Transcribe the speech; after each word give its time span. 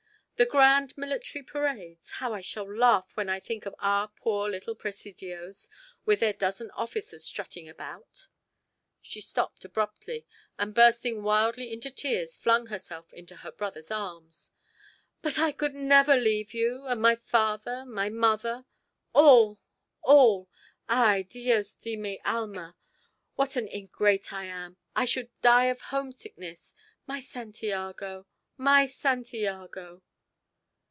The 0.37 0.45
grand 0.47 0.97
military 0.97 1.43
parades 1.43 2.13
how 2.13 2.33
I 2.33 2.41
shall 2.41 2.65
laugh 2.67 3.11
when 3.15 3.29
I 3.29 3.39
think 3.39 3.67
of 3.67 3.75
our 3.77 4.07
poor 4.07 4.49
little 4.49 4.73
Presidios 4.73 5.69
with 6.03 6.19
their 6.21 6.33
dozen 6.33 6.71
officers 6.71 7.23
strutting 7.23 7.69
about" 7.69 8.27
She 9.03 9.21
stopped 9.21 9.63
abruptly 9.65 10.25
and 10.57 10.73
bursting 10.73 11.21
wildly 11.21 11.71
into 11.71 11.91
tears 11.91 12.35
flung 12.35 12.65
herself 12.65 13.13
into 13.13 13.35
her 13.35 13.51
brother's 13.51 13.91
arms. 13.91 14.49
"But 15.21 15.37
I 15.37 15.53
never 15.71 16.13
could 16.13 16.23
leave 16.23 16.55
you! 16.55 16.87
And 16.87 16.99
my 16.99 17.17
father! 17.17 17.85
my 17.85 18.09
mother! 18.09 18.65
all! 19.13 19.59
all! 20.01 20.49
Ay, 20.89 21.21
Dios 21.21 21.75
de 21.75 21.95
mi 21.97 22.19
alma! 22.25 22.75
what 23.35 23.57
an 23.57 23.67
ingrate 23.67 24.33
I 24.33 24.45
am! 24.45 24.77
I 24.95 25.05
should 25.05 25.29
die 25.43 25.65
of 25.65 25.81
homesickness! 25.81 26.73
My 27.05 27.19
Santiago! 27.19 28.25
My 28.57 28.87
Santiago!" 28.87 30.01